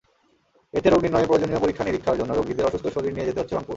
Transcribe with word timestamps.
এতে 0.73 0.87
রোগনির্ণয়ে 0.89 1.27
প্রয়োজনীয় 1.27 1.61
পরীক্ষা-নিরীক্ষার 1.61 2.19
জন্য 2.19 2.31
রোগীদের 2.33 2.67
অসুস্থ 2.67 2.85
শরীর 2.87 3.13
নিয়ে 3.13 3.27
যেতে 3.27 3.39
হচ্ছে 3.39 3.55
রংপুর। 3.55 3.69